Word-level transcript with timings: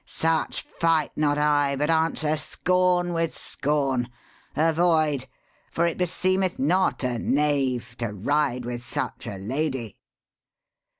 Such 0.07 0.63
fight 0.63 1.11
not 1.15 1.37
I, 1.37 1.75
but 1.75 1.91
answer 1.91 2.35
scorn 2.35 3.13
with 3.13 3.37
scorn. 3.37 4.09
Avoid: 4.55 5.27
for 5.71 5.85
it 5.85 5.99
beseemeth 5.99 6.57
not 6.57 7.03
a 7.03 7.19
knave 7.19 7.95
To 7.99 8.07
ride 8.11 8.65
with 8.65 8.81
such 8.81 9.27
a 9.27 9.37
lady.' 9.37 9.97